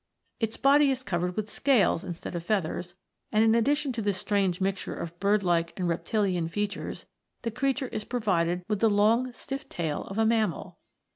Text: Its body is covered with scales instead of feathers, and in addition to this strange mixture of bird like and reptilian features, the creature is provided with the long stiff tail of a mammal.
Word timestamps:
Its 0.39 0.57
body 0.57 0.89
is 0.89 1.03
covered 1.03 1.35
with 1.35 1.47
scales 1.47 2.03
instead 2.03 2.33
of 2.33 2.43
feathers, 2.43 2.95
and 3.31 3.43
in 3.43 3.53
addition 3.53 3.91
to 3.93 4.01
this 4.01 4.17
strange 4.17 4.59
mixture 4.59 4.95
of 4.95 5.19
bird 5.19 5.43
like 5.43 5.77
and 5.79 5.87
reptilian 5.87 6.47
features, 6.47 7.05
the 7.43 7.51
creature 7.51 7.87
is 7.89 8.03
provided 8.03 8.63
with 8.67 8.79
the 8.79 8.89
long 8.89 9.31
stiff 9.31 9.69
tail 9.69 10.05
of 10.05 10.17
a 10.17 10.25
mammal. 10.25 10.79